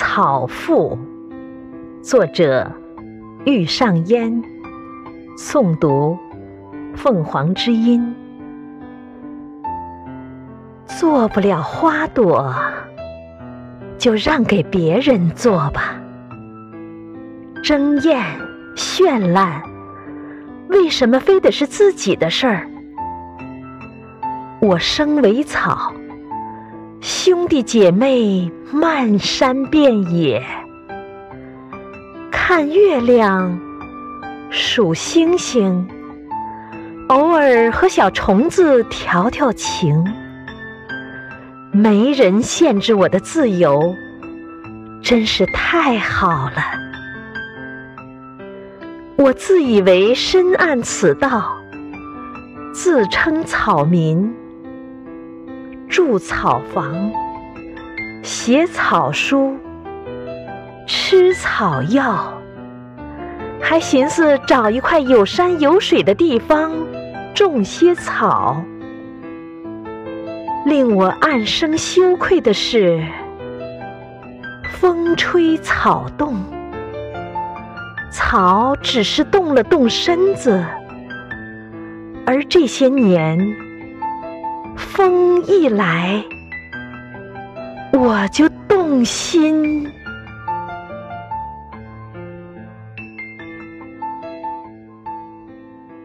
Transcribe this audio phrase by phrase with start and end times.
[0.00, 0.98] 草赋》，
[2.02, 2.72] 作者
[3.44, 4.42] 玉上烟，
[5.36, 6.16] 诵读
[6.96, 8.16] 凤凰之音。
[10.86, 12.50] 做不了花朵，
[13.98, 16.00] 就让给别人做吧。
[17.62, 18.24] 争艳
[18.74, 19.62] 绚烂，
[20.70, 22.66] 为什么非得是自己的事儿？
[24.62, 25.92] 我生为草。
[27.22, 30.42] 兄弟姐妹漫山遍野，
[32.32, 33.60] 看月亮，
[34.48, 35.86] 数星星，
[37.08, 40.02] 偶尔和小虫子调调情。
[41.72, 43.94] 没人限制我的自由，
[45.02, 46.62] 真是太好了。
[49.16, 51.54] 我自以为深谙此道，
[52.72, 54.34] 自称草民。
[55.90, 57.10] 住草房，
[58.22, 59.56] 写草书，
[60.86, 62.32] 吃草药，
[63.60, 66.70] 还寻思找一块有山有水的地方
[67.34, 68.62] 种些草。
[70.64, 73.04] 令我暗生羞愧的是，
[74.78, 76.36] 风吹草动，
[78.12, 80.64] 草只是动了动身子，
[82.24, 83.36] 而这些年。
[84.80, 86.24] 风一来，
[87.92, 89.86] 我就动心。